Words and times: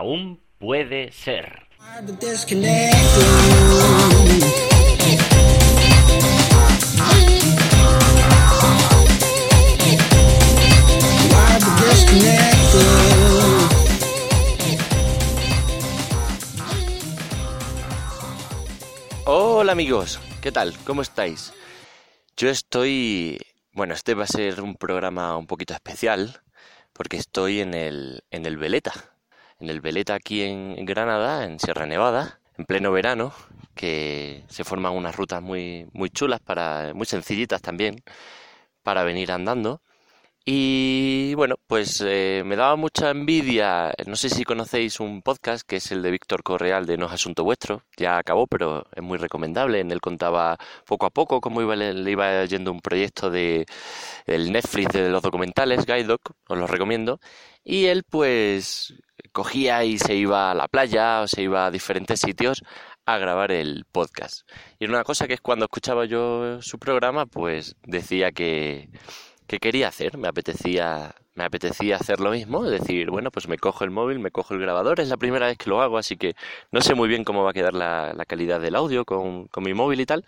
aún 0.00 0.40
puede 0.56 1.12
ser. 1.12 1.68
Hola 19.26 19.72
amigos, 19.72 20.18
¿qué 20.40 20.50
tal? 20.50 20.74
¿Cómo 20.86 21.02
estáis? 21.02 21.52
Yo 22.38 22.48
estoy... 22.48 23.38
Bueno, 23.72 23.92
este 23.92 24.14
va 24.14 24.24
a 24.24 24.26
ser 24.26 24.62
un 24.62 24.76
programa 24.76 25.36
un 25.36 25.46
poquito 25.46 25.74
especial 25.74 26.40
porque 26.94 27.18
estoy 27.18 27.60
en 27.60 27.74
el, 27.74 28.24
en 28.30 28.46
el 28.46 28.56
Veleta. 28.56 29.09
En 29.60 29.68
el 29.68 29.80
Veleta 29.80 30.14
aquí 30.14 30.42
en 30.42 30.84
Granada, 30.86 31.44
en 31.44 31.58
Sierra 31.60 31.86
Nevada, 31.86 32.40
en 32.56 32.64
pleno 32.64 32.92
verano, 32.92 33.32
que 33.74 34.44
se 34.48 34.64
forman 34.64 34.92
unas 34.92 35.16
rutas 35.16 35.42
muy, 35.42 35.86
muy 35.92 36.10
chulas, 36.10 36.40
para, 36.40 36.92
muy 36.94 37.06
sencillitas 37.06 37.62
también, 37.62 38.02
para 38.82 39.04
venir 39.04 39.32
andando. 39.32 39.82
Y 40.44 41.34
bueno, 41.34 41.56
pues 41.66 42.02
eh, 42.04 42.42
me 42.46 42.56
daba 42.56 42.74
mucha 42.76 43.10
envidia, 43.10 43.92
no 44.06 44.16
sé 44.16 44.30
si 44.30 44.44
conocéis 44.44 44.98
un 44.98 45.22
podcast 45.22 45.66
que 45.66 45.76
es 45.76 45.92
el 45.92 46.02
de 46.02 46.10
Víctor 46.10 46.42
Correal 46.42 46.86
de 46.86 46.96
No 46.96 47.06
es 47.06 47.12
Asunto 47.12 47.44
Vuestro, 47.44 47.84
ya 47.96 48.18
acabó, 48.18 48.46
pero 48.46 48.86
es 48.94 49.02
muy 49.02 49.18
recomendable, 49.18 49.80
en 49.80 49.92
él 49.92 50.00
contaba 50.00 50.56
poco 50.86 51.06
a 51.06 51.10
poco 51.10 51.40
cómo 51.42 51.60
iba, 51.60 51.76
le 51.76 52.10
iba 52.10 52.44
yendo 52.46 52.72
un 52.72 52.80
proyecto 52.80 53.30
de 53.30 53.66
el 54.26 54.50
Netflix 54.50 54.92
de 54.94 55.10
los 55.10 55.22
documentales, 55.22 55.84
Guide 55.84 56.04
Dog, 56.04 56.20
os 56.48 56.58
lo 56.58 56.66
recomiendo, 56.66 57.20
y 57.62 57.86
él 57.86 58.02
pues 58.08 58.94
cogía 59.32 59.84
y 59.84 59.98
se 59.98 60.14
iba 60.14 60.50
a 60.50 60.54
la 60.54 60.68
playa 60.68 61.22
o 61.22 61.28
se 61.28 61.42
iba 61.42 61.66
a 61.66 61.70
diferentes 61.70 62.20
sitios 62.20 62.62
a 63.06 63.18
grabar 63.18 63.52
el 63.52 63.84
podcast. 63.90 64.48
Y 64.78 64.86
una 64.86 65.04
cosa 65.04 65.26
que 65.26 65.34
es 65.34 65.40
cuando 65.40 65.64
escuchaba 65.64 66.04
yo 66.04 66.62
su 66.62 66.78
programa, 66.78 67.26
pues 67.26 67.76
decía 67.84 68.32
que 68.32 68.88
¿Qué 69.50 69.58
quería 69.58 69.88
hacer? 69.88 70.16
Me 70.16 70.28
apetecía, 70.28 71.12
me 71.34 71.42
apetecía 71.42 71.96
hacer 71.96 72.20
lo 72.20 72.30
mismo, 72.30 72.62
decir, 72.62 73.10
bueno, 73.10 73.32
pues 73.32 73.48
me 73.48 73.58
cojo 73.58 73.82
el 73.82 73.90
móvil, 73.90 74.20
me 74.20 74.30
cojo 74.30 74.54
el 74.54 74.60
grabador, 74.60 75.00
es 75.00 75.08
la 75.08 75.16
primera 75.16 75.46
vez 75.46 75.58
que 75.58 75.68
lo 75.68 75.82
hago, 75.82 75.98
así 75.98 76.16
que 76.16 76.34
no 76.70 76.80
sé 76.82 76.94
muy 76.94 77.08
bien 77.08 77.24
cómo 77.24 77.42
va 77.42 77.50
a 77.50 77.52
quedar 77.52 77.74
la, 77.74 78.14
calidad 78.28 78.60
del 78.60 78.76
audio 78.76 79.04
con, 79.04 79.48
con, 79.48 79.64
mi 79.64 79.74
móvil 79.74 80.00
y 80.00 80.06
tal. 80.06 80.24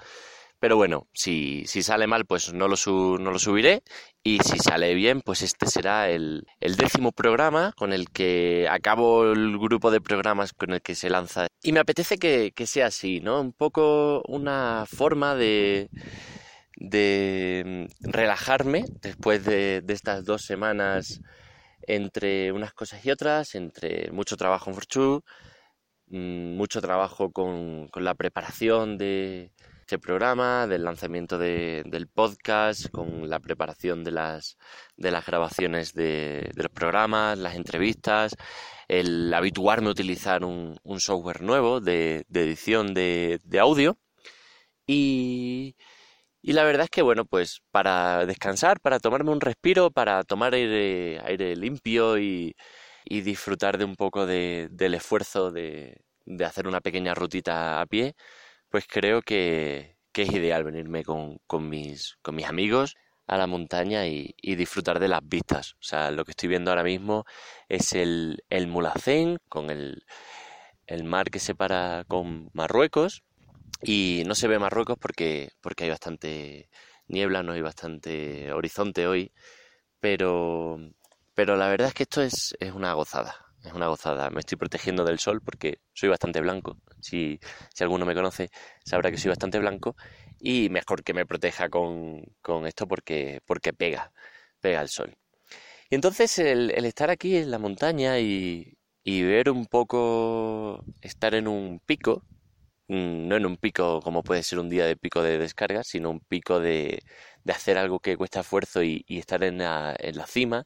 Pero 0.63 0.77
bueno, 0.77 1.09
si, 1.13 1.67
sale 1.67 2.07
mal, 2.07 2.25
pues 2.25 2.53
no 2.55 2.69
lo, 2.69 2.77
subiré. 2.77 3.83
Y 4.23 4.39
si 4.39 4.61
sale 4.61 4.95
bien, 4.95 5.21
pues 5.21 5.43
este 5.43 5.67
será 5.67 6.09
el, 6.09 6.47
décimo 6.61 7.11
programa 7.11 7.73
con 7.77 7.93
el 7.93 8.11
que 8.11 8.69
acabo 8.71 9.33
el 9.33 9.59
grupo 9.59 9.91
de 9.91 10.01
programas 10.01 10.53
con 10.53 10.73
el 10.73 10.81
que 10.81 10.95
se 10.95 11.11
lanza. 11.11 11.49
Y 11.65 11.73
me 11.73 11.81
apetece 11.81 12.17
que, 12.17 12.53
sea 12.65 12.87
así, 12.87 13.19
¿no? 13.19 13.41
Un 13.41 13.53
poco 13.53 14.23
una 14.29 14.85
forma 14.87 15.35
de 15.35 15.89
mm, 16.79 17.87
relajarme 18.13 18.85
después 19.01 19.45
de, 19.45 19.83
estas 19.89 20.25
dos 20.25 20.43
semanas 20.43 21.23
entre 21.89 22.53
unas 22.53 22.73
cosas 22.73 23.05
y 23.05 23.11
otras, 23.11 23.57
entre 23.57 24.13
mucho 24.13 24.37
trabajo 24.37 24.71
en 24.71 24.75
Forchu, 24.75 25.25
mm, 26.07 26.55
mucho 26.57 26.81
trabajo 26.81 27.33
con, 27.33 27.91
la 27.97 28.15
preparación 28.15 28.97
de 28.97 29.51
este 29.93 30.07
programa, 30.07 30.67
del 30.67 30.85
lanzamiento 30.85 31.37
del 31.37 32.09
podcast, 32.09 32.89
con 32.89 33.29
la 33.29 33.41
preparación 33.41 34.05
de 34.05 34.11
las, 34.11 34.57
de 34.97 35.11
las 35.11 35.27
grabaciones 35.27 35.93
de, 35.93 36.51
los 36.55 36.71
programas, 36.71 37.37
las 37.37 37.57
entrevistas, 37.57 38.35
el 38.89 39.35
habituarme 39.35 39.89
a 39.89 39.91
utilizar 39.91 40.47
un, 40.47 40.79
software 40.99 41.43
nuevo 41.43 41.81
de, 41.81 42.25
de 42.29 42.43
edición 42.43 42.95
de, 42.95 43.39
de 43.45 43.59
audio. 43.61 43.99
Y 44.87 45.77
y 46.41 46.55
la 46.55 46.65
verdad 46.65 46.85
es 46.85 46.91
que, 46.91 47.03
bueno, 47.03 47.27
pues 47.27 47.63
para 47.71 48.25
descansar, 48.27 48.81
para 48.81 48.99
tomarme 48.99 49.31
un 49.31 49.41
respiro, 49.43 49.91
para 49.91 50.25
tomar 50.25 50.55
aire, 50.55 51.21
aire 51.25 51.55
limpio 51.57 52.19
y, 52.19 52.57
disfrutar 53.05 53.77
de 53.79 53.85
un 53.85 53.97
poco 53.97 54.25
de, 54.27 54.69
del 54.71 54.95
esfuerzo 54.95 55.51
de, 55.51 55.99
de, 56.25 56.45
hacer 56.47 56.67
una 56.67 56.81
pequeña 56.81 57.15
rutita 57.15 57.81
a 57.81 57.87
pie, 57.87 58.15
pues 58.73 58.87
creo 58.89 59.21
que, 59.21 59.99
es 60.15 60.33
ideal 60.33 60.65
venirme 60.65 61.05
con, 61.05 61.41
mis, 61.69 62.17
amigos 62.47 62.97
a 63.27 63.37
la 63.37 63.47
montaña 63.47 64.07
y, 64.07 64.35
disfrutar 64.57 64.99
de 64.99 65.09
las 65.09 65.21
vistas. 65.23 65.75
O 65.75 65.83
sea, 65.83 66.11
lo 66.11 66.25
que 66.25 66.31
estoy 66.33 66.49
viendo 66.49 66.71
ahora 66.71 66.83
mismo 66.83 67.27
es 67.69 67.93
el, 67.93 68.43
el 68.49 68.69
Mulacén 68.69 69.39
con 69.51 69.69
el, 69.71 70.05
el 70.87 71.05
mar 71.05 71.31
que 71.31 71.39
separa 71.39 72.05
con 72.09 72.51
Marruecos 72.55 73.23
y 73.83 74.23
no 74.27 74.35
se 74.35 74.49
ve 74.49 74.59
Marruecos 74.59 74.97
porque, 74.99 75.51
porque 75.61 75.85
hay 75.85 75.91
bastante 75.91 76.71
niebla, 77.09 77.43
no 77.43 77.53
hay 77.53 77.61
bastante 77.61 78.53
horizonte 78.53 79.07
hoy, 79.07 79.33
pero, 80.01 80.79
pero 81.35 81.57
la 81.57 81.69
verdad 81.69 81.89
es 81.89 81.95
que 81.95 82.05
esto 82.05 82.23
es, 82.23 82.57
es 82.59 82.73
una 82.73 82.95
gozada, 82.95 83.52
es 83.65 83.73
una 83.73 83.89
gozada. 83.89 84.31
Me 84.31 84.41
estoy 84.41 84.59
protegiendo 84.59 85.05
del 85.05 85.19
sol 85.19 85.41
porque 85.43 85.79
soy 85.93 86.09
bastante 86.09 86.41
blanco. 86.41 86.79
Si, 87.01 87.39
si 87.75 87.85
alguno 87.85 88.07
me 88.07 88.15
conoce, 88.15 88.51
sabrá 88.85 89.11
que 89.11 89.19
soy 89.19 89.31
bastante 89.31 89.59
blanco. 89.59 89.97
Y 90.41 90.69
mejor 90.71 91.05
que 91.05 91.15
me 91.15 91.27
proteja 91.27 91.69
con, 91.69 92.23
con 92.41 92.67
esto 92.67 92.87
porque, 92.89 93.41
porque 93.47 93.73
pega, 93.73 94.13
pega 94.61 94.81
el 94.83 94.89
sol. 94.89 95.17
Y 95.91 95.95
entonces 95.95 96.39
el, 96.39 96.71
estar 96.85 97.11
aquí 97.11 97.37
en 97.37 97.51
la 97.51 97.59
montaña 97.59 98.19
y, 98.19 98.79
y 99.05 99.23
ver 99.25 99.51
un 99.51 99.67
poco, 99.67 100.85
estar 101.03 101.35
en 101.35 101.49
un 101.49 101.81
pico, 101.85 102.25
Mm, 102.89 103.29
no 103.29 103.37
en 103.37 103.47
un 103.47 103.57
pico 103.57 104.01
como 104.03 104.23
puede 104.23 104.43
ser 104.43 104.59
un 104.59 104.69
día 104.69 104.85
de 104.87 104.97
pico 104.97 105.23
de 105.23 105.39
descarga, 105.39 105.83
sino 105.83 106.11
un 106.11 106.21
pico 106.21 106.61
de, 106.61 107.03
de 107.45 107.53
hacer 107.53 107.79
algo 107.79 108.01
que 108.01 108.17
cuesta 108.19 108.41
esfuerzo 108.41 108.83
y, 108.83 109.05
estar 109.09 109.43
en 109.45 109.59
la, 109.59 109.97
en 109.99 110.17
la, 110.17 110.27
cima, 110.27 110.65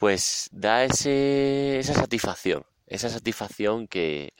pues 0.00 0.48
da 0.52 0.84
ese, 0.84 1.78
esa 1.78 1.92
satisfacción, 1.94 2.64
esa 2.86 3.10
satisfacción 3.10 3.86
que, 3.86 4.32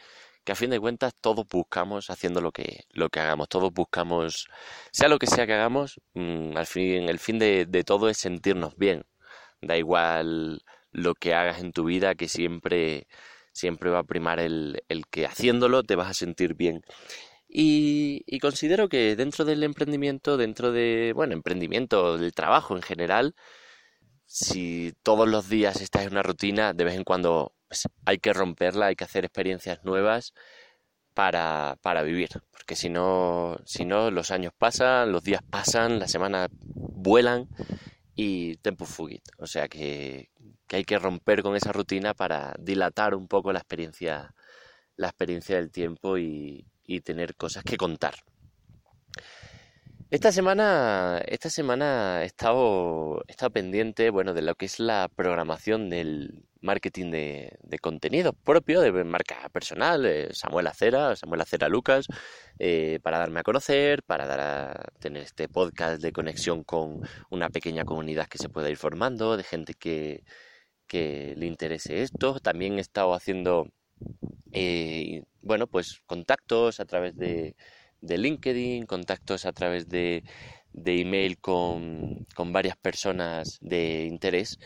que 0.44 0.52
a 0.52 0.54
fin 0.56 0.70
de 0.70 0.80
cuentas 0.80 1.14
todos 1.20 1.46
buscamos 1.48 2.08
haciendo 2.10 2.40
lo 2.40 2.50
que, 2.52 2.84
lo 2.92 3.10
que 3.10 3.20
hagamos, 3.20 3.48
todos 3.50 3.70
buscamos, 3.72 4.48
sea 4.92 5.08
lo 5.08 5.18
que 5.18 5.26
sea 5.26 5.46
que 5.46 5.52
hagamos, 5.54 6.00
mm, 6.14 6.56
al 6.56 6.66
fin, 6.66 7.10
el 7.10 7.18
fin 7.18 7.38
de, 7.38 7.66
todo 7.84 8.08
es 8.08 8.16
sentirnos 8.18 8.76
bien, 8.78 9.04
da 9.60 9.76
igual 9.76 10.62
lo 10.92 11.14
que 11.14 11.34
hagas 11.34 11.60
en 11.60 11.72
tu 11.72 11.84
vida, 11.84 12.14
que 12.14 12.28
siempre 12.28 13.06
siempre 13.52 13.90
va 13.90 14.00
a 14.00 14.04
primar 14.04 14.40
el, 14.40 14.82
el 14.88 15.06
que 15.08 15.26
haciéndolo 15.26 15.82
te 15.84 15.96
vas 15.96 16.08
a 16.10 16.14
sentir 16.14 16.54
bien. 16.54 16.82
Y, 17.48 18.22
y, 18.26 18.38
considero 18.40 18.88
que 18.88 19.16
dentro 19.16 19.44
del 19.44 19.64
emprendimiento, 19.64 20.36
dentro 20.36 20.72
de, 20.72 21.12
bueno, 21.14 21.34
emprendimiento, 21.34 22.18
del 22.18 22.32
trabajo 22.34 22.76
en 22.76 22.82
general, 22.82 23.34
si 24.32 24.94
todos 25.02 25.28
los 25.28 25.48
días 25.48 25.80
estás 25.80 26.02
en 26.02 26.12
una 26.12 26.22
rutina, 26.22 26.72
de 26.72 26.84
vez 26.84 26.94
en 26.94 27.02
cuando 27.02 27.52
pues, 27.66 27.88
hay 28.04 28.18
que 28.18 28.32
romperla, 28.32 28.86
hay 28.86 28.94
que 28.94 29.02
hacer 29.02 29.24
experiencias 29.24 29.82
nuevas 29.82 30.34
para, 31.14 31.76
para 31.82 32.02
vivir. 32.04 32.28
Porque 32.52 32.76
si 32.76 32.90
no, 32.90 33.56
si 33.64 33.84
no, 33.84 34.12
los 34.12 34.30
años 34.30 34.52
pasan, 34.56 35.10
los 35.10 35.24
días 35.24 35.42
pasan, 35.42 35.98
las 35.98 36.12
semanas 36.12 36.48
vuelan 36.52 37.48
y 38.14 38.54
tempo 38.58 38.84
fugit. 38.84 39.22
O 39.38 39.48
sea 39.48 39.66
que, 39.66 40.30
que 40.68 40.76
hay 40.76 40.84
que 40.84 41.00
romper 41.00 41.42
con 41.42 41.56
esa 41.56 41.72
rutina 41.72 42.14
para 42.14 42.54
dilatar 42.60 43.16
un 43.16 43.26
poco 43.26 43.52
la 43.52 43.58
experiencia, 43.58 44.32
la 44.96 45.08
experiencia 45.08 45.56
del 45.56 45.72
tiempo 45.72 46.18
y, 46.18 46.66
tener 47.04 47.36
cosas 47.36 47.62
que 47.64 47.76
contar. 47.76 48.14
Esta 50.10 50.32
semana, 50.32 51.22
esta 51.28 51.50
semana 51.50 52.22
he 52.24 52.26
estado, 52.26 53.22
he 53.28 53.30
estado 53.30 53.52
pendiente 53.52 54.10
bueno, 54.10 54.34
de 54.34 54.42
lo 54.42 54.56
que 54.56 54.66
es 54.66 54.80
la 54.80 55.08
programación 55.14 55.88
del 55.88 56.42
marketing 56.60 57.12
de, 57.12 57.56
de 57.62 57.78
contenido 57.78 58.32
propio, 58.32 58.80
de 58.80 59.04
marca 59.04 59.48
personal, 59.50 60.04
eh, 60.06 60.30
Samuel 60.32 60.66
Acera, 60.66 61.14
Samuel 61.14 61.42
Acera 61.42 61.68
Lucas, 61.68 62.06
eh, 62.58 62.98
para 63.04 63.18
darme 63.18 63.38
a 63.38 63.42
conocer, 63.44 64.02
para 64.02 64.26
dar 64.26 64.40
a, 64.40 64.84
tener 64.98 65.22
este 65.22 65.48
podcast 65.48 66.02
de 66.02 66.12
conexión 66.12 66.64
con 66.64 67.02
una 67.30 67.48
pequeña 67.48 67.84
comunidad 67.84 68.26
que 68.26 68.38
se 68.38 68.48
pueda 68.48 68.68
ir 68.68 68.78
formando, 68.78 69.36
de 69.36 69.44
gente 69.44 69.74
que, 69.74 70.24
que 70.88 71.34
le 71.36 71.46
interese 71.46 72.02
esto. 72.02 72.40
También 72.40 72.78
he 72.78 72.80
estado 72.80 73.14
haciendo, 73.14 73.68
eh, 74.52 75.22
bueno, 75.40 75.68
pues 75.68 76.00
contactos 76.06 76.80
a 76.80 76.84
través 76.84 77.16
de, 77.16 77.54
de 78.00 78.18
LinkedIn, 78.18 78.86
contactos 78.86 79.46
a 79.46 79.52
través 79.52 79.88
de, 79.88 80.24
de 80.72 81.00
email 81.00 81.38
con, 81.38 82.26
con, 82.34 82.52
varias 82.52 82.76
personas 82.76 83.58
de 83.60 84.04
interés. 84.06 84.58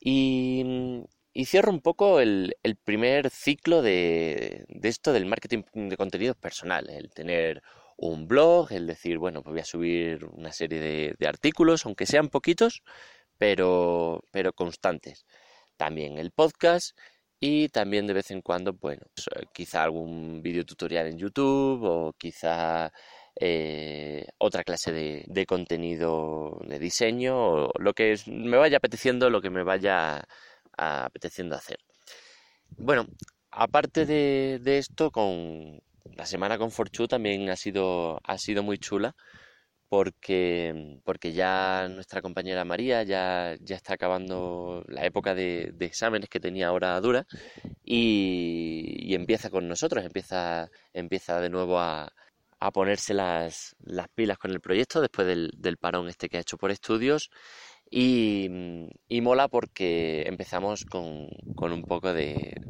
Y, 0.00 1.02
y 1.32 1.44
cierro 1.46 1.72
un 1.72 1.80
poco 1.80 2.20
el, 2.20 2.56
el 2.62 2.76
primer 2.76 3.30
ciclo 3.30 3.82
de, 3.82 4.64
de, 4.68 4.88
esto 4.88 5.12
del 5.12 5.26
marketing 5.26 5.62
de 5.74 5.96
contenidos 5.96 6.36
personal, 6.36 6.88
el 6.90 7.10
tener 7.10 7.62
un 7.96 8.28
blog, 8.28 8.72
el 8.72 8.86
decir, 8.86 9.18
bueno, 9.18 9.42
pues 9.42 9.52
voy 9.52 9.60
a 9.60 9.64
subir 9.64 10.24
una 10.26 10.52
serie 10.52 10.80
de, 10.80 11.14
de 11.18 11.26
artículos, 11.26 11.86
aunque 11.86 12.06
sean 12.06 12.28
poquitos, 12.28 12.82
pero, 13.38 14.22
pero 14.30 14.52
constantes 14.52 15.26
también 15.76 16.18
el 16.18 16.30
podcast 16.30 16.96
y 17.40 17.68
también 17.68 18.06
de 18.06 18.14
vez 18.14 18.30
en 18.30 18.42
cuando, 18.42 18.72
bueno, 18.74 19.02
pues, 19.14 19.26
eh, 19.36 19.46
quizá 19.52 19.82
algún 19.82 20.42
vídeo 20.42 20.64
tutorial 20.64 21.06
en 21.06 21.18
YouTube 21.18 21.82
o 21.84 22.12
quizá 22.18 22.92
eh, 23.38 24.26
otra 24.38 24.64
clase 24.64 24.92
de, 24.92 25.24
de, 25.26 25.46
contenido 25.46 26.58
de 26.66 26.78
diseño 26.78 27.36
o 27.38 27.72
lo 27.78 27.92
que 27.92 28.16
me 28.26 28.56
vaya 28.56 28.78
apeteciendo, 28.78 29.30
lo 29.30 29.42
que 29.42 29.50
me 29.50 29.62
vaya 29.62 30.26
apeteciendo 30.76 31.56
hacer. 31.56 31.78
Bueno, 32.70 33.06
aparte 33.50 34.06
de, 34.06 34.58
de 34.62 34.78
esto, 34.78 35.10
con 35.10 35.80
la 36.14 36.26
semana 36.26 36.58
con 36.58 36.70
Forchu 36.70 37.06
también 37.08 37.50
ha 37.50 37.56
sido, 37.56 38.20
ha 38.24 38.38
sido 38.38 38.62
muy 38.62 38.78
chula 38.78 39.14
porque, 39.88 41.00
porque 41.04 41.32
ya 41.32 41.88
nuestra 41.88 42.20
compañera 42.22 42.64
María 42.64 43.02
ya, 43.04 43.54
ya 43.60 43.76
está 43.76 43.94
acabando 43.94 44.84
la 44.88 45.04
época 45.06 45.34
de, 45.34 45.74
exámenes 45.80 46.28
que 46.28 46.40
tenía 46.40 46.68
ahora 46.68 47.00
dura 47.00 47.26
y, 47.84 49.14
empieza 49.14 49.50
con 49.50 49.68
nosotros, 49.68 50.04
empieza, 50.04 50.68
empieza 50.92 51.40
de 51.40 51.50
nuevo 51.50 51.78
a, 51.78 52.12
ponerse 52.72 53.14
las, 53.14 53.76
las, 53.80 54.08
pilas 54.08 54.38
con 54.38 54.50
el 54.50 54.60
proyecto 54.60 55.00
después 55.00 55.26
del, 55.26 55.76
parón 55.78 56.08
este 56.08 56.28
que 56.28 56.38
ha 56.38 56.40
hecho 56.40 56.58
por 56.58 56.72
estudios 56.72 57.30
y, 57.90 58.48
y 59.08 59.20
mola 59.20 59.48
porque 59.48 60.24
empezamos 60.26 60.84
con, 60.84 61.28
con 61.54 61.72
un 61.72 61.84
poco 61.84 62.12
de, 62.12 62.60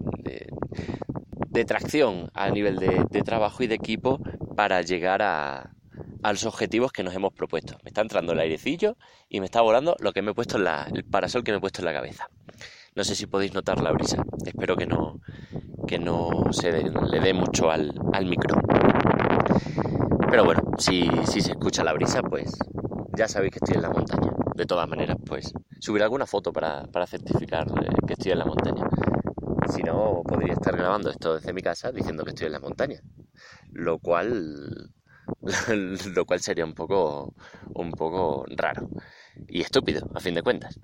de, 1.50 1.64
tracción 1.64 2.30
a 2.34 2.50
nivel 2.50 2.76
de 2.76 3.22
trabajo 3.22 3.62
y 3.62 3.66
de 3.66 3.76
equipo 3.76 4.20
para 4.54 4.82
llegar 4.82 5.22
a, 5.22 5.75
a 6.26 6.32
los 6.32 6.44
objetivos 6.44 6.90
que 6.90 7.04
nos 7.04 7.14
hemos 7.14 7.32
propuesto. 7.32 7.78
Me 7.84 7.90
está 7.90 8.00
entrando 8.00 8.32
el 8.32 8.40
airecillo 8.40 8.96
y 9.28 9.38
me 9.38 9.46
está 9.46 9.60
volando 9.60 9.94
lo 10.00 10.12
que 10.12 10.22
me 10.22 10.32
he 10.32 10.34
puesto 10.34 10.56
en 10.56 10.64
la, 10.64 10.88
el 10.92 11.04
parasol 11.04 11.44
que 11.44 11.52
me 11.52 11.58
he 11.58 11.60
puesto 11.60 11.82
en 11.82 11.84
la 11.84 11.92
cabeza. 11.92 12.28
No 12.96 13.04
sé 13.04 13.14
si 13.14 13.26
podéis 13.26 13.54
notar 13.54 13.80
la 13.80 13.92
brisa. 13.92 14.24
Espero 14.44 14.74
que 14.74 14.86
no, 14.86 15.20
que 15.86 16.00
no 16.00 16.30
se 16.50 16.72
le 16.72 17.20
dé 17.20 17.32
mucho 17.32 17.70
al, 17.70 17.94
al 18.12 18.26
micro. 18.26 18.60
Pero 20.28 20.44
bueno, 20.44 20.62
si, 20.78 21.08
si 21.26 21.40
se 21.40 21.52
escucha 21.52 21.84
la 21.84 21.92
brisa, 21.92 22.22
pues 22.22 22.58
ya 23.16 23.28
sabéis 23.28 23.52
que 23.52 23.58
estoy 23.62 23.76
en 23.76 23.82
la 23.82 23.90
montaña. 23.90 24.32
De 24.56 24.66
todas 24.66 24.88
maneras, 24.88 25.18
pues 25.24 25.52
subiré 25.78 26.02
alguna 26.02 26.26
foto 26.26 26.52
para, 26.52 26.88
para 26.88 27.06
certificar 27.06 27.68
eh, 27.68 27.86
que 28.04 28.14
estoy 28.14 28.32
en 28.32 28.40
la 28.40 28.46
montaña. 28.46 28.84
Si 29.72 29.80
no, 29.84 30.22
podría 30.24 30.54
estar 30.54 30.76
grabando 30.76 31.08
esto 31.08 31.36
desde 31.36 31.52
mi 31.52 31.62
casa 31.62 31.92
diciendo 31.92 32.24
que 32.24 32.30
estoy 32.30 32.46
en 32.46 32.52
la 32.54 32.60
montaña. 32.60 33.00
Lo 33.70 34.00
cual 34.00 34.90
lo 36.14 36.24
cual 36.24 36.40
sería 36.40 36.64
un 36.64 36.74
poco, 36.74 37.34
un 37.74 37.92
poco 37.92 38.44
raro 38.48 38.88
y 39.48 39.60
estúpido, 39.60 40.08
a 40.14 40.20
fin 40.20 40.34
de 40.34 40.42
cuentas. 40.42 40.78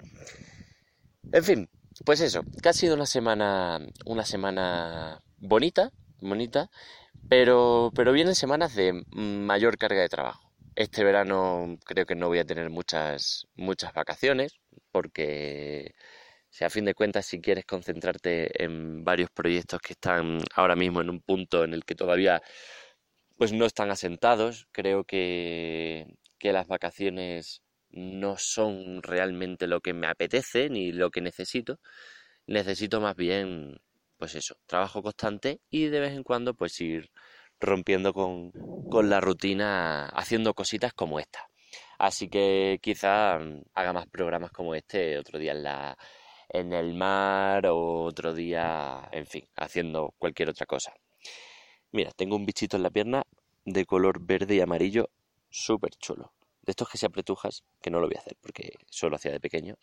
En 1.33 1.45
fin, 1.45 1.69
pues 2.05 2.21
eso, 2.21 2.43
que 2.63 2.69
ha 2.69 2.73
sido 2.73 2.95
una 2.95 3.07
semana, 3.07 3.81
una 4.05 4.25
semana 4.25 5.23
bonita, 5.39 5.91
bonita, 6.21 6.71
pero, 7.29 7.91
pero 7.95 8.13
vienen 8.13 8.35
semanas 8.35 8.75
de 8.75 9.05
mayor 9.13 9.79
carga 9.79 10.03
de 10.03 10.09
trabajo. 10.09 10.53
Este 10.75 11.05
verano 11.05 11.79
creo 11.85 12.07
que 12.07 12.15
no 12.15 12.29
voy 12.29 12.39
a 12.39 12.45
tener 12.45 12.71
muchas, 12.71 13.47
muchas 13.57 13.93
vacaciones, 13.93 14.59
porque 14.91 15.95
si 16.51 16.65
a 16.65 16.71
fin 16.71 16.85
de 16.85 16.95
cuentas 16.95 17.27
si 17.27 17.41
quieres 17.41 17.65
concentrarte 17.65 18.63
en 18.63 19.05
varios 19.05 19.31
proyectos 19.31 19.81
que 19.81 19.95
están 19.95 20.39
ahora 20.55 20.77
mismo 20.77 21.01
en 21.01 21.11
un 21.11 21.21
punto 21.21 21.65
en 21.65 21.73
el 21.75 21.85
que 21.85 21.95
todavía 21.95 22.43
pues 23.37 23.53
no 23.53 23.67
están 23.67 23.91
asentados. 23.91 24.69
Creo 24.73 25.05
que, 25.05 26.07
que 26.39 26.53
las 26.53 26.67
vacaciones 26.69 27.63
no 27.91 28.37
son 28.39 29.03
realmente 29.03 29.67
lo 29.67 29.81
que 29.81 29.93
me 29.95 30.07
apetece 30.09 30.71
ni 30.71 30.93
lo 30.93 31.11
que 31.11 31.21
necesito. 31.21 31.79
Necesito 32.47 33.01
más 33.01 33.17
bien, 33.17 33.81
pues 34.19 34.35
eso, 34.35 34.57
trabajo 34.67 35.03
constante 35.03 35.61
y 35.71 35.87
de 35.87 36.01
vez 36.01 36.13
en 36.15 36.23
cuando 36.25 36.55
pues 36.55 36.81
ir 36.81 37.11
rompiendo 37.61 38.13
con, 38.13 38.53
con 38.89 39.11
la 39.11 39.21
rutina 39.21 40.07
haciendo 40.09 40.55
cositas 40.55 40.93
como 40.95 41.21
esta. 41.21 41.49
Así 41.99 42.29
que 42.29 42.79
quizá 42.83 43.39
haga 43.75 43.93
más 43.93 44.07
programas 44.09 44.51
como 44.53 44.75
este 44.75 45.19
otro 45.19 45.39
día 45.39 45.53
en 45.53 45.63
la 45.63 45.97
en 46.49 46.73
el 46.73 46.95
mar 46.95 47.67
o 47.67 48.05
otro 48.05 48.35
día, 48.35 49.09
en 49.13 49.27
fin, 49.27 49.49
haciendo 49.57 50.15
cualquier 50.19 50.51
otra 50.51 50.67
cosa. 50.67 50.93
Mira, 51.93 52.11
tengo 52.17 52.37
un 52.37 52.47
bichito 52.47 52.79
en 52.79 52.83
la 52.83 52.91
pierna 52.91 53.25
de 53.67 53.85
color 53.85 54.19
verde 54.19 54.55
y 54.55 54.61
amarillo, 54.61 55.11
súper 55.51 55.91
chulo. 55.97 56.33
De 56.63 56.71
estos 56.71 56.89
que 56.89 56.97
se 56.97 57.05
apretujas, 57.05 57.65
que 57.83 57.91
no 57.91 58.01
lo 58.01 58.07
voy 58.07 58.17
a 58.17 58.21
hacer 58.21 58.35
porque 58.41 58.73
solo 58.89 59.17
hacía 59.17 59.31
de 59.31 59.41
pequeño, 59.41 59.77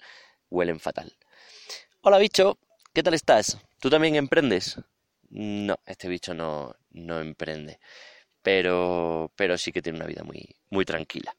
huelen 0.49 0.79
fatal. 0.79 1.15
Hola 2.01 2.17
bicho, 2.17 2.57
¿qué 2.93 3.03
tal 3.03 3.13
estás? 3.13 3.59
¿Tú 3.79 3.91
también 3.91 4.15
emprendes? 4.15 4.81
No, 5.29 5.77
este 5.85 6.07
bicho 6.07 6.33
no, 6.33 6.75
no 6.89 7.19
emprende. 7.19 7.79
Pero, 8.41 9.31
pero 9.35 9.55
sí 9.59 9.71
que 9.71 9.83
tiene 9.83 9.99
una 9.99 10.07
vida 10.07 10.23
muy, 10.23 10.55
muy 10.71 10.85
tranquila. 10.85 11.35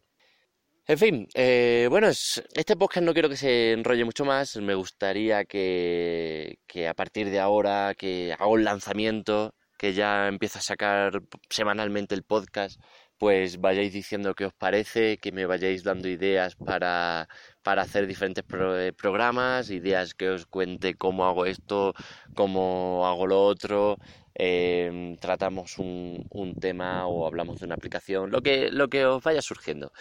En 0.87 0.99
fin, 0.99 1.29
eh, 1.35 1.89
bueno, 1.91 2.09
este 2.09 2.77
podcast 2.77 3.05
no 3.05 3.13
quiero 3.13 3.29
que 3.29 3.37
se 3.37 3.73
enrolle 3.73 4.05
mucho 4.05 4.25
más. 4.25 4.57
Me 4.59 4.75
gustaría 4.75 5.45
que, 5.47 6.61
que 6.69 6.87
a 6.87 6.95
partir 6.95 7.29
de 7.29 7.41
ahora 7.41 7.95
que 7.99 8.37
hago 8.39 8.53
un 8.53 8.63
lanzamiento 8.63 9.55
que 9.81 9.95
ya 9.95 10.29
empiezo 10.29 10.59
a 10.59 10.63
sacar 10.63 11.23
semanalmente 11.49 12.15
el 12.15 12.23
podcast, 12.23 12.79
pues 13.17 13.61
vayáis 13.63 13.95
diciendo 13.95 14.35
qué 14.35 14.45
os 14.45 14.53
parece, 14.53 15.17
que 15.17 15.33
me 15.33 15.47
vayáis 15.47 15.85
dando 15.85 16.07
ideas 16.09 16.55
para, 16.55 17.29
para 17.63 17.83
hacer 17.83 18.07
diferentes 18.07 18.45
programas, 18.45 19.71
ideas 19.71 20.13
que 20.15 20.29
os 20.29 20.45
cuente 20.45 20.97
cómo 20.97 21.25
hago 21.25 21.47
esto, 21.47 21.95
cómo 22.35 23.07
hago 23.07 23.27
lo 23.27 23.43
otro, 23.43 23.97
em, 24.35 25.17
tratamos 25.17 25.79
un, 25.79 26.27
un, 26.31 26.55
tema 26.57 27.07
o 27.07 27.27
hablamos 27.27 27.61
de 27.61 27.67
una 27.67 27.77
aplicación, 27.77 28.31
lo 28.31 28.43
que, 28.43 28.71
lo 28.71 28.89
que 28.89 29.07
os 29.07 29.23
vaya 29.23 29.41
surgiendo. 29.41 29.93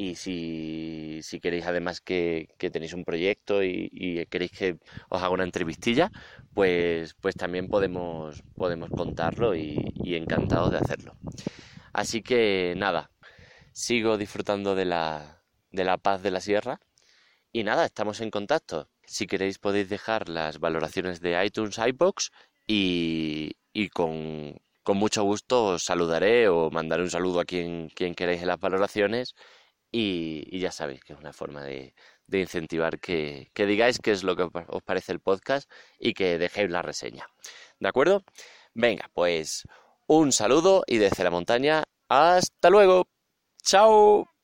Y 0.00 0.14
si, 0.14 1.40
queréis 1.42 1.66
además 1.66 2.00
que, 2.00 2.48
tenéis 2.56 2.92
un 2.92 3.04
proyecto 3.04 3.64
y, 3.64 3.90
y, 3.92 4.24
queréis 4.26 4.52
que 4.52 4.78
os 5.08 5.20
haga 5.20 5.30
una 5.30 5.42
entrevistilla, 5.42 6.12
pues, 6.54 7.14
pues 7.14 7.34
también 7.34 7.66
podemos, 7.66 8.44
podemos 8.54 8.90
contarlo 8.90 9.56
y, 9.56 9.92
y 9.96 10.14
encantados 10.14 10.70
de 10.70 10.78
hacerlo. 10.78 11.16
Así 11.92 12.22
que 12.22 12.74
nada, 12.76 13.10
sigo 13.72 14.16
disfrutando 14.18 14.76
de 14.76 14.84
la, 14.84 15.42
de 15.72 15.84
la 15.84 15.98
paz 15.98 16.22
de 16.22 16.30
la 16.30 16.40
sierra 16.40 16.78
y 17.52 17.64
nada, 17.64 17.84
estamos 17.84 18.20
en 18.20 18.30
contacto. 18.30 18.88
Si 19.04 19.26
queréis 19.26 19.58
podéis 19.58 19.88
dejar 19.88 20.28
las 20.28 20.60
valoraciones 20.60 21.20
de 21.20 21.44
iTunes, 21.44 21.76
iBox 21.76 22.30
y, 22.68 23.56
y 23.72 23.88
con, 23.88 24.60
con 24.84 24.96
mucho 24.96 25.24
gusto 25.24 25.64
os 25.64 25.82
saludaré 25.82 26.48
o 26.48 26.70
mandaré 26.70 27.02
un 27.02 27.10
saludo 27.10 27.40
a 27.40 27.44
quien, 27.44 27.88
quien 27.88 28.14
queráis 28.14 28.42
en 28.42 28.48
las 28.48 28.60
valoraciones 28.60 29.34
y, 29.90 30.58
ya 30.58 30.70
sabéis 30.70 31.02
que 31.02 31.12
es 31.14 31.18
una 31.18 31.32
forma 31.32 31.64
de, 31.64 31.94
incentivar 32.32 33.00
que, 33.00 33.50
que, 33.54 33.66
digáis 33.66 33.98
qué 33.98 34.12
es 34.12 34.22
lo 34.22 34.36
que 34.36 34.48
os 34.68 34.82
parece 34.82 35.12
el 35.12 35.20
podcast 35.20 35.70
y 35.98 36.14
que 36.14 36.38
dejéis 36.38 36.70
la 36.70 36.82
reseña. 36.82 37.26
¿De 37.80 37.88
acuerdo? 37.88 38.24
Venga, 38.74 39.10
pues 39.14 39.64
un 40.06 40.32
saludo 40.32 40.84
y 40.86 40.98
desde 40.98 41.24
la 41.24 41.30
montaña, 41.30 41.84
hasta 42.08 42.70
luego. 42.70 43.08
Chao. 43.62 44.37